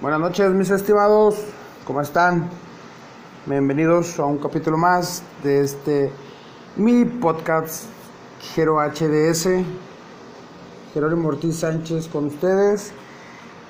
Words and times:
Buenas 0.00 0.20
noches 0.20 0.52
mis 0.52 0.70
estimados, 0.70 1.34
¿cómo 1.84 2.00
están? 2.00 2.48
Bienvenidos 3.46 4.16
a 4.20 4.26
un 4.26 4.38
capítulo 4.38 4.76
más 4.76 5.24
de 5.42 5.62
este 5.62 6.12
mi 6.76 7.04
podcast 7.04 7.86
Jero 8.54 8.76
HDS, 8.76 9.48
Jerónimo 10.94 11.30
Ortiz 11.30 11.56
Sánchez 11.56 12.06
con 12.06 12.26
ustedes. 12.26 12.92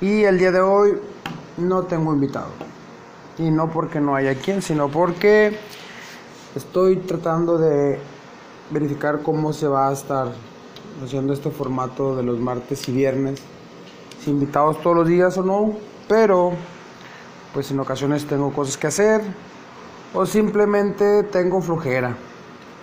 Y 0.03 0.25
el 0.25 0.39
día 0.39 0.53
de 0.53 0.61
hoy 0.61 0.99
no 1.57 1.85
tengo 1.85 2.13
invitado. 2.13 2.51
Y 3.39 3.51
no 3.51 3.71
porque 3.71 3.99
no 3.99 4.15
haya 4.15 4.35
quien, 4.35 4.61
sino 4.61 4.91
porque 4.91 5.57
estoy 6.55 6.97
tratando 6.97 7.57
de 7.57 8.01
verificar 8.71 9.23
cómo 9.23 9.55
se 9.55 9.67
va 9.67 9.89
a 9.89 9.95
estar 9.95 10.35
haciendo 11.03 11.33
este 11.33 11.51
formato 11.51 12.15
de 12.17 12.23
los 12.23 12.39
martes 12.39 12.87
y 12.87 12.93
viernes, 12.93 13.41
si 14.23 14.31
invitados 14.31 14.83
todos 14.83 14.95
los 14.95 15.09
días 15.09 15.39
o 15.39 15.43
no, 15.43 15.98
pero 16.09 16.53
pues 17.53 17.71
en 17.71 17.81
ocasiones 17.81 18.27
tengo 18.27 18.53
cosas 18.53 18.77
que 18.77 18.87
hacer 18.87 19.21
o 20.15 20.25
simplemente 20.25 21.23
tengo 21.25 21.61
flojera, 21.61 22.17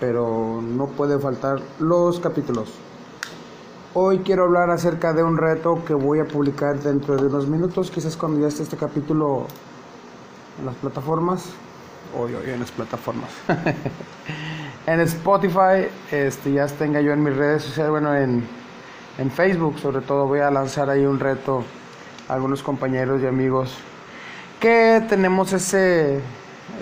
pero 0.00 0.62
no 0.62 0.86
puede 0.86 1.18
faltar 1.18 1.60
los 1.80 2.20
capítulos. 2.20 2.72
Hoy 3.94 4.18
quiero 4.20 4.44
hablar 4.44 4.70
acerca 4.70 5.12
de 5.12 5.22
un 5.22 5.36
reto 5.38 5.82
que 5.84 5.94
voy 5.94 6.20
a 6.20 6.24
publicar 6.24 6.78
dentro 6.78 7.16
de 7.16 7.26
unos 7.26 7.48
minutos, 7.48 7.90
quizás 7.90 8.16
cuando 8.16 8.40
ya 8.40 8.48
esté 8.48 8.62
este 8.62 8.76
capítulo 8.76 9.46
en 10.60 10.66
las 10.66 10.74
plataformas, 10.76 11.46
hoy, 12.16 12.34
hoy 12.34 12.50
en 12.50 12.60
las 12.60 12.70
plataformas. 12.70 13.30
en 14.86 15.00
Spotify, 15.00 15.88
este, 16.12 16.52
ya 16.52 16.66
tenga 16.66 17.00
yo 17.00 17.12
en 17.12 17.22
mis 17.22 17.34
redes 17.34 17.62
sociales, 17.62 17.90
bueno, 17.90 18.14
en, 18.14 18.46
en 19.18 19.30
Facebook 19.30 19.78
sobre 19.78 20.02
todo 20.02 20.26
voy 20.26 20.40
a 20.40 20.50
lanzar 20.50 20.90
ahí 20.90 21.06
un 21.06 21.18
reto 21.18 21.64
algunos 22.28 22.62
compañeros 22.62 23.22
y 23.22 23.26
amigos 23.26 23.76
que 24.60 25.02
tenemos 25.08 25.52
ese, 25.52 26.20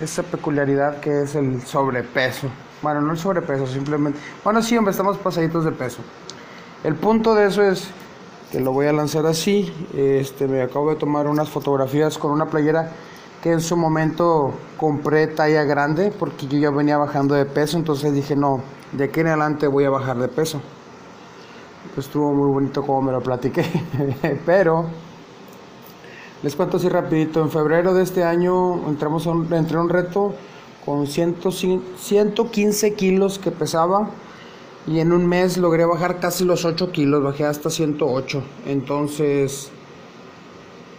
esa 0.00 0.22
peculiaridad 0.22 1.00
que 1.00 1.22
es 1.22 1.34
el 1.34 1.62
sobrepeso. 1.62 2.48
Bueno, 2.82 3.00
no 3.00 3.12
el 3.12 3.19
sobrepeso, 3.19 3.66
simplemente, 3.66 4.19
bueno, 4.42 4.62
sí, 4.62 4.77
hombre, 4.77 4.92
estamos 4.92 5.19
pasaditos 5.19 5.64
de 5.64 5.72
peso. 5.72 6.02
El 6.82 6.96
punto 6.96 7.34
de 7.34 7.46
eso 7.46 7.62
es 7.62 7.88
que 8.52 8.60
lo 8.60 8.72
voy 8.72 8.86
a 8.86 8.92
lanzar 8.92 9.27
así, 9.27 9.72
este, 9.94 10.46
me 10.46 10.62
acabo 10.62 10.91
de 10.91 10.96
tomar 10.96 11.27
unas 11.27 11.48
fotografías 11.48 12.19
con 12.19 12.30
una 12.30 12.47
playera 12.47 12.91
que 13.42 13.52
en 13.52 13.60
su 13.60 13.76
momento 13.76 14.54
compré 14.76 15.26
talla 15.26 15.64
grande 15.64 16.12
porque 16.19 16.47
yo 16.47 16.58
ya 16.58 16.70
venía 16.70 16.97
bajando 16.97 17.34
de 17.34 17.44
peso, 17.47 17.76
entonces 17.76 18.12
dije, 18.12 18.36
no, 18.36 18.62
de 18.92 19.04
aquí 19.04 19.20
en 19.20 19.28
adelante 19.28 19.66
voy 19.66 19.84
a 19.84 19.91
bajar 19.91 20.19
de 20.19 20.28
peso. 20.28 20.60
Pues 21.94 22.06
estuvo 22.06 22.32
muy 22.32 22.52
bonito 22.52 22.82
como 22.82 23.02
me 23.02 23.12
lo 23.12 23.20
platiqué, 23.20 23.64
pero 24.47 24.86
les 26.45 26.55
cuento 26.56 26.77
así 26.77 26.91
rapidito, 26.91 27.41
en 27.41 27.50
febrero 27.50 27.95
de 27.95 28.03
este 28.03 28.23
año 28.23 28.87
entramos 28.87 29.27
a 29.27 29.31
un, 29.31 29.50
entré 29.55 29.78
a 29.78 29.81
un 29.81 29.89
reto 29.89 30.34
con 30.84 31.06
100, 31.06 31.37
115 31.98 32.92
kilos 32.92 33.39
que 33.39 33.50
pesaba 33.50 34.11
y 34.87 34.98
en 34.98 35.15
un 35.15 35.27
mes 35.27 35.56
logré 35.56 35.87
bajar 35.87 36.20
casi 36.20 36.45
los 36.45 36.67
8 36.67 36.92
kilos, 36.92 37.22
bajé 37.22 37.47
hasta 37.47 37.70
108. 37.70 38.42
Entonces, 38.67 39.70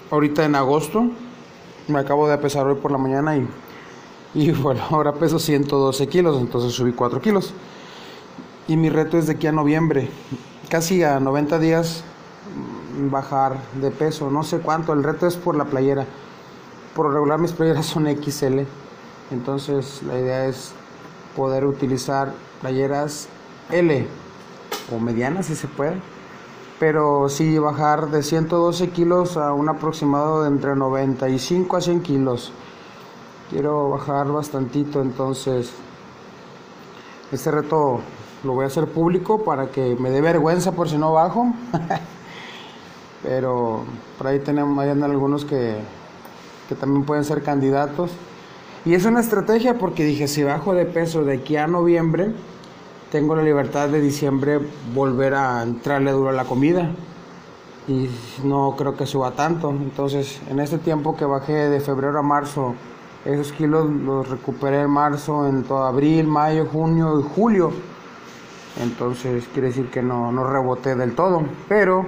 ahorita 0.10 0.46
en 0.46 0.56
agosto, 0.56 1.12
me 1.90 2.00
acabo 2.00 2.28
de 2.28 2.40
pesar 2.40 2.66
hoy 2.66 2.78
por 2.82 2.90
la 2.90 2.98
mañana 2.98 3.38
y, 3.38 3.48
y 4.34 4.50
bueno, 4.64 4.82
ahora 4.90 5.14
peso 5.14 5.38
112 5.38 6.08
kilos, 6.08 6.42
entonces 6.42 6.74
subí 6.74 6.92
4 6.92 7.22
kilos. 7.22 7.54
Y 8.68 8.78
mi 8.78 8.90
reto 8.90 9.20
es 9.20 9.28
de 9.28 9.34
aquí 9.34 9.46
a 9.46 9.52
noviembre, 9.52 10.10
casi 10.70 11.04
a 11.04 11.20
90 11.20 11.60
días 11.60 12.04
bajar 12.98 13.58
de 13.82 13.92
peso, 13.92 14.30
no 14.30 14.44
sé 14.44 14.60
cuánto, 14.60 14.94
el 14.94 15.04
reto 15.04 15.28
es 15.28 15.36
por 15.36 15.56
la 15.56 15.66
playera. 15.66 16.06
Por 16.96 17.14
regular 17.14 17.40
mis 17.40 17.52
playeras 17.52 17.86
son 17.86 18.08
XL, 18.08 18.62
entonces 19.32 20.02
la 20.04 20.20
idea 20.20 20.46
es 20.46 20.74
poder 21.36 21.66
utilizar 21.66 22.34
playeras 22.62 23.28
L 23.72 24.08
o 24.94 25.00
medianas 25.00 25.48
si 25.48 25.56
se 25.56 25.68
puede 25.68 26.00
pero 26.80 27.30
sí 27.30 27.58
bajar 27.58 28.10
de 28.10 28.22
112 28.22 28.90
kilos 28.90 29.38
a 29.38 29.54
un 29.54 29.70
aproximado 29.70 30.44
de 30.44 30.50
entre 30.50 30.76
95 30.76 31.78
a 31.78 31.82
100 31.82 32.02
kilos. 32.02 32.52
Quiero 33.50 33.90
bajar 33.90 34.28
bastantito, 34.28 35.02
entonces 35.02 35.72
este 37.32 37.52
reto 37.52 38.02
lo 38.44 38.54
voy 38.54 38.66
a 38.66 38.68
hacer 38.68 38.88
público 38.88 39.44
para 39.44 39.68
que 39.68 39.96
me 40.00 40.10
dé 40.10 40.22
vergüenza 40.22 40.72
por 40.74 40.90
si 40.90 40.98
no 40.98 41.14
bajo. 41.14 41.54
pero 43.26 43.84
por 44.18 44.28
ahí 44.28 44.40
tenemos, 44.40 44.78
hay 44.80 44.90
algunos 44.90 45.46
que, 45.46 45.76
que 46.70 46.76
también 46.76 47.04
pueden 47.04 47.24
ser 47.24 47.42
candidatos. 47.42 48.12
Y 48.86 48.94
es 48.94 49.06
una 49.06 49.20
estrategia 49.20 49.80
porque 49.80 50.04
dije, 50.04 50.28
si 50.28 50.44
bajo 50.44 50.74
de 50.74 50.86
peso 50.86 51.24
de 51.24 51.38
aquí 51.38 51.58
a 51.58 51.66
noviembre, 51.66 52.34
tengo 53.12 53.36
la 53.36 53.42
libertad 53.42 53.90
de 53.90 54.00
diciembre 54.00 54.60
volver 54.94 55.34
a 55.34 55.64
entrarle 55.64 56.12
duro 56.12 56.30
a 56.30 56.34
la 56.34 56.46
comida 56.46 56.92
y 57.88 58.10
no 58.44 58.76
creo 58.78 58.96
que 58.96 59.08
suba 59.08 59.32
tanto. 59.32 59.72
Entonces, 59.72 60.40
en 60.50 60.60
este 60.60 60.78
tiempo 60.78 61.16
que 61.16 61.26
bajé 61.26 61.70
de 61.70 61.80
febrero 61.80 62.20
a 62.20 62.24
marzo, 62.24 62.76
esos 63.26 63.52
kilos 63.54 63.90
los 63.90 64.30
recuperé 64.30 64.82
en 64.82 64.92
marzo, 64.92 65.48
en 65.48 65.64
todo 65.64 65.84
abril, 65.84 66.28
mayo, 66.28 66.68
junio 66.72 67.20
y 67.20 67.24
julio. 67.24 67.72
Entonces, 68.84 69.48
quiere 69.52 69.70
decir 69.70 69.90
que 69.90 70.04
no, 70.04 70.32
no 70.32 70.44
reboté 70.48 70.96
del 70.96 71.16
todo, 71.16 71.44
pero 71.68 72.06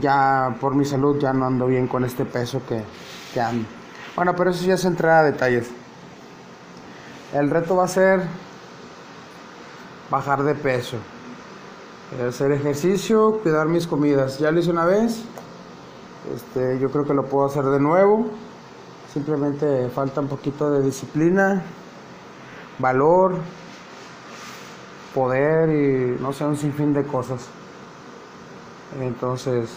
ya 0.00 0.56
por 0.60 0.74
mi 0.74 0.84
salud 0.84 1.18
ya 1.18 1.32
no 1.32 1.46
ando 1.46 1.66
bien 1.66 1.86
con 1.86 2.04
este 2.04 2.24
peso 2.24 2.62
que, 2.66 2.82
que 3.32 3.40
ando. 3.40 3.66
Bueno, 4.16 4.34
pero 4.36 4.50
eso 4.50 4.64
ya 4.64 4.76
se 4.76 4.88
entra 4.88 5.20
a 5.20 5.22
detalles. 5.22 5.70
El 7.32 7.50
reto 7.50 7.76
va 7.76 7.84
a 7.84 7.88
ser 7.88 8.22
bajar 10.10 10.42
de 10.42 10.54
peso, 10.54 10.98
hacer 12.28 12.52
ejercicio, 12.52 13.40
cuidar 13.42 13.68
mis 13.68 13.86
comidas. 13.86 14.38
Ya 14.38 14.50
lo 14.50 14.60
hice 14.60 14.70
una 14.70 14.84
vez, 14.84 15.24
este, 16.34 16.78
yo 16.78 16.90
creo 16.90 17.04
que 17.04 17.14
lo 17.14 17.24
puedo 17.24 17.46
hacer 17.46 17.64
de 17.64 17.80
nuevo. 17.80 18.26
Simplemente 19.12 19.88
falta 19.88 20.20
un 20.20 20.28
poquito 20.28 20.70
de 20.70 20.82
disciplina, 20.82 21.62
valor, 22.78 23.36
poder 25.14 25.70
y 25.70 26.20
no 26.20 26.32
sé, 26.32 26.44
un 26.44 26.56
sinfín 26.56 26.92
de 26.92 27.04
cosas. 27.04 27.48
Entonces, 29.00 29.70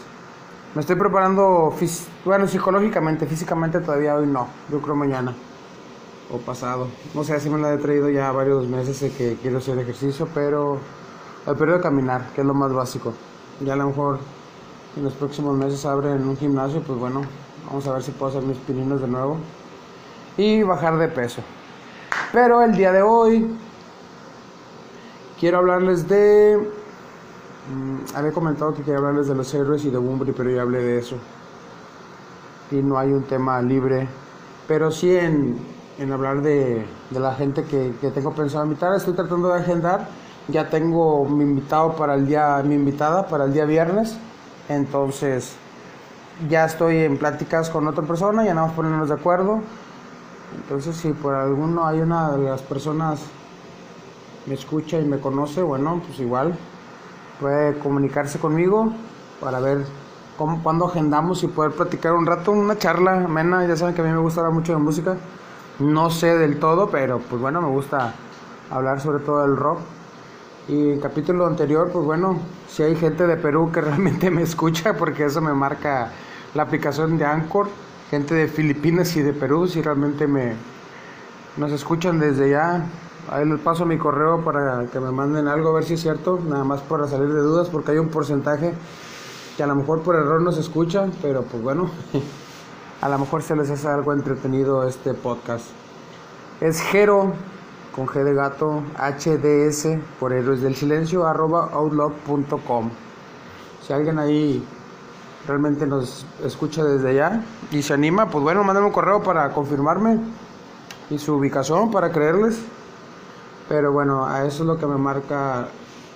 me 0.73 0.81
estoy 0.81 0.97
preparando, 0.97 1.73
bueno, 2.25 2.47
psicológicamente, 2.47 3.25
físicamente 3.25 3.79
todavía 3.79 4.15
hoy 4.15 4.27
no, 4.27 4.47
yo 4.69 4.81
creo 4.81 4.95
mañana 4.95 5.33
o 6.31 6.37
pasado. 6.37 6.87
No 7.13 7.23
sé, 7.23 7.39
si 7.39 7.49
me 7.49 7.57
lo 7.57 7.69
he 7.69 7.77
traído 7.77 8.09
ya 8.09 8.31
varios 8.31 8.67
meses 8.67 8.99
de 8.99 9.11
que 9.11 9.37
quiero 9.41 9.59
hacer 9.59 9.79
ejercicio, 9.79 10.27
pero 10.33 10.79
el 11.47 11.55
periodo 11.55 11.77
de 11.77 11.83
caminar, 11.83 12.29
que 12.33 12.41
es 12.41 12.47
lo 12.47 12.53
más 12.53 12.73
básico. 12.73 13.13
Ya 13.61 13.73
a 13.73 13.75
lo 13.77 13.87
mejor 13.87 14.19
en 14.97 15.03
los 15.03 15.13
próximos 15.13 15.55
meses 15.55 15.85
abren 15.85 16.27
un 16.27 16.35
gimnasio, 16.35 16.81
pues 16.81 16.99
bueno, 16.99 17.21
vamos 17.67 17.87
a 17.87 17.93
ver 17.93 18.03
si 18.03 18.11
puedo 18.11 18.31
hacer 18.31 18.43
mis 18.43 18.57
pininos 18.57 19.01
de 19.01 19.07
nuevo 19.07 19.37
y 20.37 20.63
bajar 20.63 20.97
de 20.97 21.07
peso. 21.07 21.41
Pero 22.33 22.61
el 22.61 22.75
día 22.75 22.91
de 22.91 23.01
hoy 23.01 23.57
quiero 25.39 25.59
hablarles 25.59 26.07
de... 26.07 26.84
Mm, 27.67 28.15
había 28.15 28.31
comentado 28.31 28.73
que 28.73 28.83
quería 28.83 28.97
hablarles 28.97 29.27
de 29.27 29.35
los 29.35 29.51
héroes 29.53 29.83
y 29.85 29.89
de 29.89 29.97
Bumbri, 29.97 30.31
pero 30.33 30.51
ya 30.51 30.61
hablé 30.61 30.79
de 30.83 30.99
eso. 30.99 31.17
Y 32.71 32.75
no 32.75 32.97
hay 32.97 33.11
un 33.11 33.23
tema 33.23 33.61
libre. 33.61 34.07
Pero 34.67 34.91
sí 34.91 35.15
en, 35.15 35.57
en 35.97 36.11
hablar 36.11 36.41
de, 36.41 36.85
de 37.09 37.19
la 37.19 37.33
gente 37.33 37.63
que, 37.63 37.93
que, 37.99 38.11
tengo 38.11 38.33
pensado 38.33 38.65
invitar. 38.65 38.93
Estoy 38.95 39.13
tratando 39.13 39.49
de 39.49 39.59
agendar. 39.59 40.07
Ya 40.47 40.69
tengo 40.69 41.25
mi 41.25 41.43
invitado 41.43 41.95
para 41.95 42.13
el 42.15 42.27
día, 42.27 42.61
mi 42.63 42.75
invitada 42.75 43.27
para 43.27 43.45
el 43.45 43.53
día 43.53 43.65
viernes. 43.65 44.15
Entonces, 44.69 45.55
ya 46.49 46.65
estoy 46.65 46.97
en 46.97 47.17
pláticas 47.17 47.69
con 47.69 47.87
otra 47.87 48.03
persona, 48.03 48.43
ya 48.43 48.53
nada 48.53 48.67
más 48.67 48.75
ponernos 48.75 49.09
de 49.09 49.15
acuerdo. 49.15 49.61
Entonces, 50.55 50.95
si 50.97 51.13
por 51.13 51.33
alguno 51.33 51.85
hay 51.87 51.99
una 51.99 52.31
de 52.31 52.49
las 52.49 52.61
personas 52.61 53.21
me 54.45 54.53
escucha 54.53 54.99
y 54.99 55.05
me 55.05 55.19
conoce, 55.19 55.63
bueno, 55.63 56.01
pues 56.05 56.19
igual 56.19 56.55
puede 57.39 57.77
comunicarse 57.79 58.39
conmigo 58.39 58.93
para 59.39 59.59
ver 59.59 59.85
cómo, 60.37 60.61
cuándo 60.63 60.87
agendamos 60.87 61.43
y 61.43 61.47
poder 61.47 61.71
platicar 61.71 62.13
un 62.13 62.25
rato, 62.25 62.51
una 62.51 62.77
charla 62.77 63.25
amena. 63.25 63.65
Ya 63.65 63.75
saben 63.75 63.95
que 63.95 64.01
a 64.01 64.05
mí 64.05 64.11
me 64.11 64.19
gusta 64.19 64.41
hablar 64.41 64.53
mucho 64.53 64.73
de 64.73 64.79
música. 64.79 65.17
No 65.79 66.09
sé 66.09 66.37
del 66.37 66.59
todo, 66.59 66.89
pero 66.89 67.19
pues 67.19 67.41
bueno, 67.41 67.61
me 67.61 67.69
gusta 67.69 68.13
hablar 68.69 69.01
sobre 69.01 69.23
todo 69.23 69.41
del 69.41 69.57
rock. 69.57 69.79
Y 70.67 70.93
en 70.93 70.99
capítulo 70.99 71.45
anterior, 71.45 71.91
pues 71.91 72.05
bueno, 72.05 72.39
si 72.67 72.83
hay 72.83 72.95
gente 72.95 73.27
de 73.27 73.37
Perú 73.37 73.71
que 73.71 73.81
realmente 73.81 74.31
me 74.31 74.41
escucha, 74.41 74.93
porque 74.93 75.25
eso 75.25 75.41
me 75.41 75.53
marca 75.53 76.11
la 76.53 76.63
aplicación 76.63 77.17
de 77.17 77.25
Anchor, 77.25 77.67
gente 78.09 78.33
de 78.33 78.47
Filipinas 78.47 79.15
y 79.15 79.21
de 79.21 79.33
Perú, 79.33 79.67
si 79.67 79.81
realmente 79.81 80.27
me 80.27 80.55
nos 81.57 81.71
escuchan 81.71 82.19
desde 82.19 82.49
ya. 82.49 82.85
Ahí 83.29 83.45
les 83.45 83.59
paso 83.59 83.85
mi 83.85 83.97
correo 83.97 84.43
para 84.43 84.85
que 84.87 84.99
me 84.99 85.11
manden 85.11 85.47
algo, 85.47 85.69
a 85.69 85.73
ver 85.73 85.83
si 85.83 85.95
es 85.95 86.01
cierto, 86.01 86.39
nada 86.47 86.63
más 86.63 86.81
para 86.81 87.07
salir 87.07 87.33
de 87.33 87.41
dudas, 87.41 87.69
porque 87.69 87.91
hay 87.91 87.97
un 87.97 88.09
porcentaje 88.09 88.73
que 89.57 89.63
a 89.63 89.67
lo 89.67 89.75
mejor 89.75 90.01
por 90.01 90.15
error 90.15 90.41
no 90.41 90.51
se 90.51 90.61
escucha, 90.61 91.07
pero 91.21 91.41
pues 91.43 91.63
bueno, 91.63 91.89
a 93.01 93.09
lo 93.09 93.17
mejor 93.17 93.41
se 93.41 93.55
les 93.55 93.69
hace 93.71 93.87
algo 93.87 94.13
entretenido 94.13 94.87
este 94.87 95.13
podcast. 95.13 95.65
Es 96.61 96.79
Jero, 96.81 97.33
con 97.95 98.05
G 98.05 98.23
de 98.23 98.33
gato, 98.33 98.83
HDS, 98.97 99.97
por 100.19 100.31
Héroes 100.31 100.61
del 100.61 100.75
Silencio, 100.75 101.25
arroba 101.25 101.69
outlook.com. 101.71 102.89
Si 103.81 103.93
alguien 103.93 104.19
ahí 104.19 104.63
realmente 105.47 105.87
nos 105.87 106.25
escucha 106.43 106.83
desde 106.83 107.09
allá 107.09 107.43
y 107.71 107.81
se 107.81 107.93
anima, 107.93 108.29
pues 108.29 108.43
bueno, 108.43 108.63
mándame 108.63 108.87
un 108.87 108.93
correo 108.93 109.23
para 109.23 109.49
confirmarme 109.51 110.19
y 111.09 111.17
su 111.17 111.35
ubicación 111.35 111.91
para 111.91 112.11
creerles. 112.11 112.59
Pero 113.67 113.91
bueno, 113.91 114.25
a 114.25 114.45
eso 114.45 114.63
es 114.63 114.67
lo 114.67 114.77
que 114.77 114.85
me 114.85 114.97
marca 114.97 115.67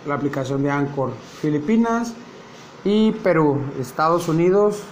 la 0.05 0.15
aplicación 0.15 0.61
de 0.63 0.71
Anchor. 0.71 1.11
Filipinas 1.41 2.13
y 2.83 3.11
Perú, 3.11 3.59
Estados 3.79 4.27
Unidos, 4.27 4.83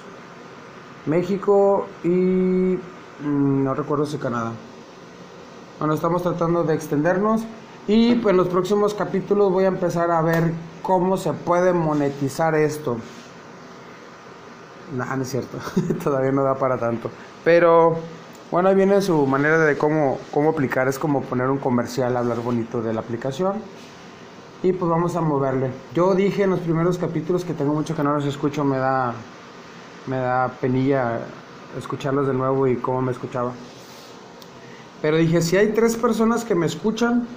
México 1.06 1.88
y 2.04 2.08
mm, 2.08 3.64
no 3.64 3.74
recuerdo 3.74 4.06
si 4.06 4.18
Canadá. 4.18 4.52
Bueno, 5.80 5.94
estamos 5.94 6.24
tratando 6.24 6.64
de 6.64 6.74
extendernos 6.74 7.44
y 7.88 8.16
pues 8.16 8.32
en 8.32 8.38
los 8.38 8.48
próximos 8.48 8.94
capítulos 8.94 9.52
voy 9.52 9.66
a 9.66 9.68
empezar 9.68 10.12
a 10.12 10.22
ver 10.22 10.52
cómo 10.82 11.16
se 11.18 11.34
puede 11.34 11.72
monetizar 11.74 12.56
esto. 12.56 12.98
No, 14.96 15.16
no 15.16 15.22
es 15.22 15.30
cierto, 15.30 15.58
todavía 16.04 16.32
no 16.32 16.44
da 16.44 16.56
para 16.56 16.78
tanto. 16.78 17.10
Pero 17.44 17.98
bueno, 18.50 18.70
ahí 18.70 18.76
viene 18.76 19.02
su 19.02 19.26
manera 19.28 19.60
de 19.60 19.78
cómo, 19.78 20.20
cómo 20.32 20.52
aplicar, 20.52 20.88
es 20.88 20.98
como 20.98 21.22
poner 21.22 21.50
un 21.50 21.58
comercial, 21.58 22.16
hablar 22.16 22.40
bonito 22.40 22.82
de 22.82 22.94
la 22.94 23.02
aplicación. 23.02 23.56
Y 24.64 24.72
pues 24.74 24.90
vamos 24.90 25.16
a 25.16 25.22
moverle. 25.22 25.72
Yo 25.94 26.16
dije 26.16 26.44
en 26.44 26.52
los 26.52 26.62
primeros 26.62 26.98
capítulos 26.98 27.44
que 27.44 27.54
tengo 27.54 27.74
mucho 27.74 27.96
que 27.96 28.04
no 28.04 28.14
los 28.14 28.26
escucho, 28.26 28.64
me 28.64 28.78
da, 28.78 29.14
me 30.08 30.18
da 30.18 30.48
penilla 30.62 31.20
escucharlos 31.78 32.28
de 32.28 32.34
nuevo 32.34 32.68
y 32.68 32.78
cómo 32.78 33.02
me 33.02 33.12
escuchaba. 33.12 33.52
Pero 35.02 35.18
dije, 35.18 35.42
si 35.42 35.58
hay 35.58 35.74
tres 35.74 35.96
personas 35.96 36.44
que 36.44 36.56
me 36.56 36.66
escuchan, 36.66 37.28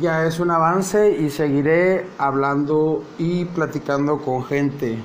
ya 0.00 0.24
es 0.24 0.38
un 0.38 0.50
avance 0.50 1.10
y 1.10 1.28
seguiré 1.28 2.06
hablando 2.16 3.02
y 3.18 3.44
platicando 3.46 4.18
con 4.18 4.44
gente. 4.44 4.98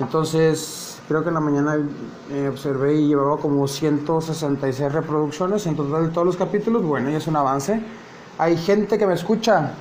Entonces, 0.00 0.91
creo 1.08 1.22
que 1.22 1.28
en 1.28 1.34
la 1.34 1.40
mañana 1.40 1.76
eh, 2.30 2.48
observé 2.48 2.94
y 2.94 3.08
llevaba 3.08 3.36
como 3.38 3.66
166 3.66 4.92
reproducciones 4.92 5.66
en 5.66 5.76
total 5.76 6.06
de 6.06 6.12
todos 6.12 6.26
los 6.26 6.36
capítulos. 6.36 6.82
Bueno, 6.82 7.10
ya 7.10 7.18
es 7.18 7.26
un 7.26 7.36
avance. 7.36 7.82
Hay 8.38 8.56
gente 8.56 8.98
que 8.98 9.06
me 9.06 9.14
escucha 9.14 9.72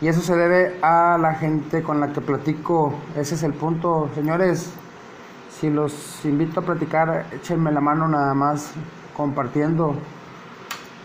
y 0.00 0.08
eso 0.08 0.20
se 0.20 0.36
debe 0.36 0.78
a 0.82 1.16
la 1.18 1.34
gente 1.34 1.82
con 1.82 2.00
la 2.00 2.12
que 2.12 2.20
platico. 2.20 2.92
Ese 3.16 3.34
es 3.34 3.42
el 3.42 3.54
punto, 3.54 4.10
señores. 4.14 4.70
Si 5.58 5.70
los 5.70 6.24
invito 6.24 6.60
a 6.60 6.62
platicar, 6.62 7.26
échenme 7.32 7.72
la 7.72 7.80
mano 7.80 8.06
nada 8.06 8.34
más 8.34 8.72
compartiendo 9.16 9.94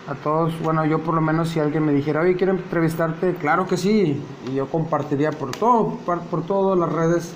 a 0.07 0.15
todos. 0.15 0.59
Bueno, 0.61 0.85
yo 0.85 0.99
por 0.99 1.15
lo 1.15 1.21
menos 1.21 1.49
si 1.49 1.59
alguien 1.59 1.85
me 1.85 1.93
dijera, 1.93 2.21
oye, 2.21 2.35
quiero 2.35 2.51
entrevistarte, 2.51 3.35
claro 3.35 3.65
que 3.65 3.77
sí. 3.77 4.21
Y 4.49 4.55
yo 4.55 4.67
compartiría 4.69 5.31
por 5.31 5.51
todo, 5.51 5.97
por, 6.05 6.19
por 6.23 6.45
todas 6.45 6.77
las 6.77 6.91
redes 6.91 7.33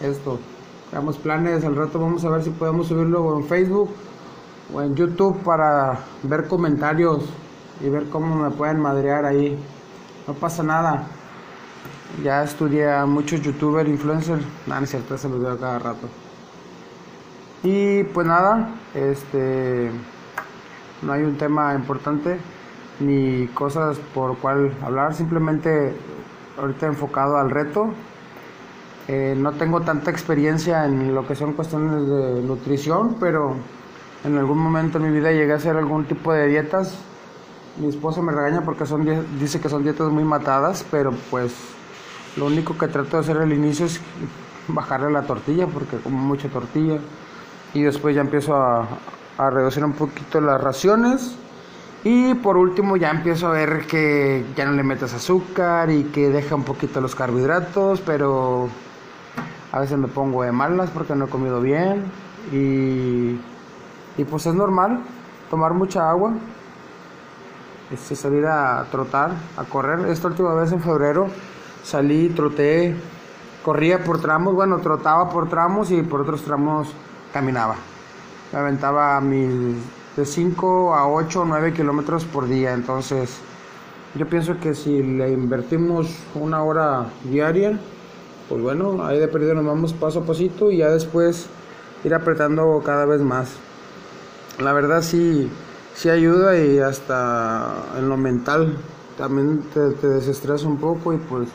esto. 0.00 0.38
Damos 0.94 1.18
planes, 1.18 1.64
al 1.64 1.74
rato 1.74 1.98
vamos 1.98 2.24
a 2.24 2.30
ver 2.30 2.44
si 2.44 2.50
podemos 2.50 2.86
subirlo 2.86 3.36
en 3.36 3.44
Facebook 3.46 3.90
o 4.72 4.80
en 4.80 4.94
YouTube 4.94 5.42
para 5.42 5.98
ver 6.22 6.46
comentarios 6.46 7.24
y 7.84 7.88
ver 7.88 8.08
cómo 8.10 8.36
me 8.36 8.48
pueden 8.52 8.78
madrear 8.78 9.24
ahí. 9.24 9.58
No 10.28 10.34
pasa 10.34 10.62
nada. 10.62 11.08
Ya 12.22 12.44
estudié 12.44 12.92
a 12.92 13.06
muchos 13.06 13.42
youtubers, 13.42 13.88
influencers. 13.88 14.44
Nada, 14.68 14.82
no 14.82 14.86
es 14.86 15.20
se 15.20 15.28
los 15.28 15.40
veo 15.40 15.58
cada 15.58 15.80
rato. 15.80 16.06
Y 17.64 18.04
pues 18.04 18.24
nada, 18.24 18.68
este 18.94 19.90
no 21.02 21.12
hay 21.12 21.24
un 21.24 21.36
tema 21.36 21.74
importante 21.74 22.38
ni 23.00 23.48
cosas 23.48 23.98
por 24.14 24.38
cual 24.38 24.72
hablar, 24.80 25.12
simplemente 25.12 25.92
ahorita 26.56 26.86
enfocado 26.86 27.36
al 27.36 27.50
reto. 27.50 27.92
Eh, 29.06 29.34
no 29.36 29.52
tengo 29.52 29.82
tanta 29.82 30.10
experiencia 30.10 30.86
en 30.86 31.14
lo 31.14 31.26
que 31.26 31.34
son 31.34 31.52
cuestiones 31.52 32.08
de 32.08 32.42
nutrición, 32.42 33.16
pero 33.20 33.54
en 34.24 34.38
algún 34.38 34.58
momento 34.58 34.96
en 34.96 35.04
mi 35.04 35.10
vida 35.10 35.30
llegué 35.30 35.52
a 35.52 35.56
hacer 35.56 35.76
algún 35.76 36.06
tipo 36.06 36.32
de 36.32 36.48
dietas. 36.48 36.96
Mi 37.78 37.88
esposa 37.88 38.22
me 38.22 38.32
regaña 38.32 38.62
porque 38.64 38.86
son 38.86 39.04
dice 39.38 39.60
que 39.60 39.68
son 39.68 39.82
dietas 39.82 40.10
muy 40.10 40.24
matadas, 40.24 40.86
pero 40.90 41.12
pues 41.30 41.52
lo 42.36 42.46
único 42.46 42.78
que 42.78 42.88
trato 42.88 43.18
de 43.18 43.22
hacer 43.24 43.36
al 43.36 43.52
inicio 43.52 43.86
es 43.86 44.00
bajarle 44.68 45.10
la 45.10 45.22
tortilla 45.22 45.66
porque 45.66 45.98
como 45.98 46.16
mucha 46.18 46.48
tortilla 46.48 46.98
y 47.74 47.82
después 47.82 48.14
ya 48.14 48.22
empiezo 48.22 48.54
a, 48.54 48.88
a 49.36 49.50
reducir 49.50 49.84
un 49.84 49.92
poquito 49.92 50.40
las 50.40 50.60
raciones. 50.60 51.36
Y 52.04 52.34
por 52.34 52.56
último 52.56 52.96
ya 52.96 53.10
empiezo 53.10 53.48
a 53.48 53.52
ver 53.52 53.86
que 53.86 54.44
ya 54.56 54.66
no 54.66 54.72
le 54.72 54.82
metes 54.82 55.14
azúcar 55.14 55.90
y 55.90 56.04
que 56.04 56.28
deja 56.28 56.54
un 56.54 56.64
poquito 56.64 57.00
los 57.00 57.14
carbohidratos, 57.14 58.00
pero 58.02 58.68
a 59.74 59.80
veces 59.80 59.98
me 59.98 60.06
pongo 60.06 60.44
de 60.44 60.52
malas 60.52 60.90
porque 60.90 61.16
no 61.16 61.24
he 61.24 61.28
comido 61.28 61.60
bien 61.60 62.04
y, 62.52 63.40
y 64.16 64.24
pues 64.30 64.46
es 64.46 64.54
normal 64.54 65.00
tomar 65.50 65.74
mucha 65.74 66.08
agua, 66.08 66.34
este, 67.90 68.14
salir 68.14 68.46
a 68.46 68.86
trotar, 68.92 69.32
a 69.56 69.64
correr. 69.64 70.08
Esta 70.10 70.28
última 70.28 70.54
vez 70.54 70.70
en 70.70 70.80
febrero 70.80 71.26
salí, 71.82 72.28
troté, 72.28 72.94
corría 73.64 74.04
por 74.04 74.20
tramos, 74.20 74.54
bueno, 74.54 74.78
trotaba 74.78 75.28
por 75.28 75.48
tramos 75.48 75.90
y 75.90 76.02
por 76.02 76.20
otros 76.20 76.42
tramos 76.42 76.94
caminaba 77.32 77.74
me 78.54 78.60
aventaba 78.60 79.20
mis 79.20 79.74
de 80.16 80.24
5 80.24 80.94
a 80.94 81.08
8 81.08 81.40
o 81.40 81.44
9 81.44 81.72
kilómetros 81.72 82.24
por 82.24 82.46
día. 82.46 82.72
Entonces, 82.72 83.40
yo 84.14 84.28
pienso 84.28 84.60
que 84.60 84.76
si 84.76 85.02
le 85.02 85.32
invertimos 85.32 86.16
una 86.36 86.62
hora 86.62 87.06
diaria, 87.24 87.80
pues 88.48 88.62
bueno, 88.62 89.04
ahí 89.04 89.18
de 89.18 89.28
perdido 89.28 89.54
nos 89.54 89.64
vamos 89.64 89.92
paso 89.92 90.20
a 90.20 90.24
pasito 90.24 90.70
y 90.70 90.78
ya 90.78 90.90
después 90.90 91.46
ir 92.04 92.14
apretando 92.14 92.82
cada 92.84 93.06
vez 93.06 93.20
más. 93.20 93.56
La 94.60 94.72
verdad 94.72 95.02
sí, 95.02 95.50
sí 95.94 96.10
ayuda 96.10 96.56
y 96.58 96.78
hasta 96.78 97.72
en 97.98 98.08
lo 98.08 98.16
mental 98.16 98.76
también 99.16 99.62
te, 99.72 99.90
te 99.92 100.08
desestresa 100.08 100.66
un 100.66 100.78
poco 100.78 101.12
y 101.12 101.16
pues 101.16 101.48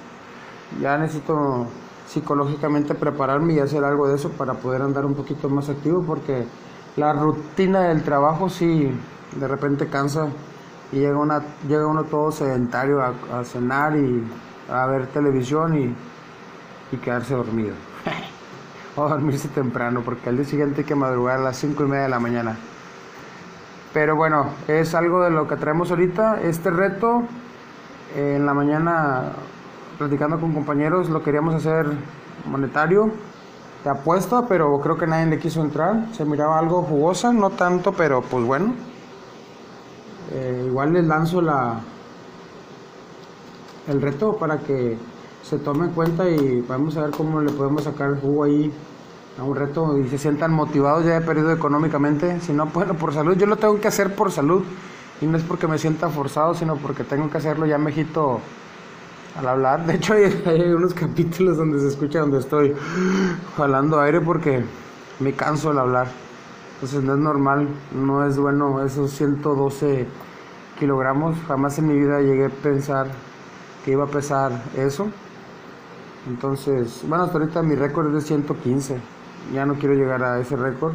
ya 0.82 0.98
necesito 0.98 1.68
psicológicamente 2.08 2.96
prepararme 2.96 3.54
y 3.54 3.60
hacer 3.60 3.84
algo 3.84 4.08
de 4.08 4.16
eso 4.16 4.30
para 4.30 4.56
poder 4.56 4.82
andar 4.82 5.06
un 5.06 5.14
poquito 5.14 5.50
más 5.50 5.70
activo 5.70 6.04
porque 6.06 6.46
la 6.96 7.14
rutina 7.14 7.82
del 7.82 8.04
trabajo 8.04 8.50
sí 8.50 8.92
de 9.36 9.48
repente 9.48 9.88
cansa 9.88 10.28
y 10.92 10.98
llega, 10.98 11.18
una, 11.18 11.42
llega 11.68 11.86
uno 11.86 12.04
todo 12.06 12.32
sedentario 12.32 13.00
a, 13.02 13.44
cenar 13.44 13.96
y 13.96 14.24
a 14.70 14.88
ver 14.88 15.08
televisión 15.08 15.78
y, 15.78 15.96
y 16.92 16.98
quedarse 16.98 17.34
dormido. 17.34 17.76
o 18.96 19.08
dormirse 19.08 19.48
temprano 19.50 20.02
porque 20.04 20.30
al 20.30 20.38
día 20.38 20.46
siguiente 20.46 20.82
hay 20.82 20.88
que 20.88 20.96
madrugar 20.96 21.40
a 21.40 21.44
las 21.44 21.58
5 21.58 21.84
y 21.84 21.88
media 21.88 22.04
de 22.04 22.10
la 22.10 22.20
mañana. 22.20 22.58
Pero 23.94 24.16
bueno, 24.16 24.48
es 24.68 24.94
algo 24.94 25.24
de 25.24 25.32
lo 25.32 25.48
que 25.48 25.56
traemos 25.56 25.90
ahorita. 25.90 26.42
Este 26.42 26.70
reto, 26.70 27.24
en 28.16 28.46
la 28.46 28.54
mañana, 28.54 29.32
platicando 29.98 30.40
con 30.40 30.54
compañeros, 30.54 31.10
lo 31.10 31.24
queríamos 31.24 31.56
hacer 31.56 31.88
monetario 32.46 33.12
de 33.84 33.90
apuesta, 33.90 34.46
pero 34.48 34.80
creo 34.82 34.98
que 34.98 35.08
nadie 35.08 35.26
le 35.26 35.40
quiso 35.40 35.62
entrar. 35.62 36.06
Se 36.14 36.24
miraba 36.24 36.60
algo 36.60 36.84
jugosa, 36.84 37.34
no 37.34 37.50
tanto, 37.50 37.94
pero 37.94 38.22
pues 38.22 38.46
bueno. 38.46 38.74
Eh, 40.32 40.66
igual 40.68 40.94
les 40.94 41.06
lanzo 41.06 41.42
la 41.42 41.80
el 43.88 44.02
reto 44.02 44.38
para 44.38 44.60
que 44.60 44.98
se 45.50 45.58
tome 45.58 45.86
en 45.86 45.92
cuenta 45.94 46.30
y 46.30 46.62
vamos 46.62 46.96
a 46.96 47.02
ver 47.02 47.12
cómo 47.12 47.42
le 47.42 47.52
podemos 47.52 47.84
sacar 47.84 48.22
jugo 48.22 48.44
ahí 48.44 48.72
a 49.40 49.44
un 49.44 49.56
reto 49.56 49.98
y 49.98 50.08
se 50.08 50.20
sientan 50.20 50.52
motivados. 50.52 51.06
Ya 51.06 51.18
he 51.18 51.22
perdido 51.22 51.52
económicamente, 51.52 52.40
si 52.42 52.54
no, 52.54 52.68
bueno, 52.68 52.94
por 52.94 53.14
salud. 53.16 53.36
Yo 53.36 53.48
lo 53.48 53.56
tengo 53.56 53.80
que 53.82 53.88
hacer 53.88 54.14
por 54.14 54.32
salud 54.32 54.64
y 55.22 55.26
no 55.26 55.38
es 55.38 55.44
porque 55.44 55.68
me 55.68 55.80
sienta 55.80 56.08
forzado, 56.10 56.54
sino 56.54 56.76
porque 56.76 57.04
tengo 57.04 57.32
que 57.32 57.40
hacerlo. 57.40 57.66
Ya 57.66 57.80
Mejito 57.80 58.42
al 59.40 59.48
hablar. 59.48 59.88
De 59.88 59.96
hecho, 59.96 60.14
hay, 60.46 60.62
unos 60.72 60.94
capítulos 60.94 61.58
donde 61.58 61.80
se 61.80 61.88
escucha 61.88 62.20
donde 62.20 62.38
estoy 62.38 62.76
jalando 63.58 64.00
aire 64.00 64.22
porque 64.22 64.64
me 65.20 65.34
canso 65.34 65.72
al 65.72 65.80
hablar. 65.80 66.08
Entonces 66.76 67.04
no 67.04 67.16
es 67.16 67.20
normal, 67.20 67.68
no 67.92 68.26
es 68.26 68.38
bueno 68.38 68.86
esos 68.86 69.10
112 69.12 70.06
kilogramos. 70.78 71.36
Jamás 71.48 71.80
en 71.80 71.88
mi 71.88 72.00
vida 72.00 72.22
llegué 72.22 72.46
a 72.46 72.50
pensar 72.50 73.08
que 73.84 73.92
iba 73.92 74.04
a 74.04 74.08
pesar 74.08 74.52
eso. 74.78 75.10
Entonces, 76.28 77.04
bueno, 77.08 77.26
hasta 77.26 77.38
ahorita 77.38 77.62
mi 77.64 77.76
récord 77.76 78.08
es 78.08 78.14
de 78.14 78.22
115. 78.22 78.98
Ya 79.54 79.66
no 79.66 79.76
quiero 79.76 79.96
llegar 79.96 80.24
a 80.24 80.40
ese 80.40 80.56
récord. 80.56 80.94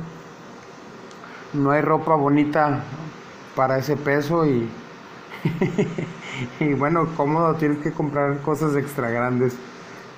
No 1.53 1.71
hay 1.71 1.83
ropa 1.83 2.15
bonita 2.15 2.83
para 3.55 3.79
ese 3.79 3.97
peso 3.97 4.45
y 4.47 4.69
y 6.61 6.75
bueno, 6.75 7.09
cómodo, 7.17 7.55
tienes 7.55 7.79
que 7.79 7.93
comprar 7.93 8.41
cosas 8.41 8.77
extra 8.77 9.11
grandes. 9.11 9.57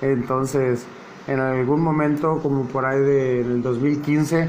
Entonces, 0.01 0.85
en 1.27 1.39
algún 1.39 1.81
momento, 1.81 2.39
como 2.41 2.65
por 2.65 2.85
ahí 2.85 2.99
del 2.99 3.61
2015, 3.61 4.47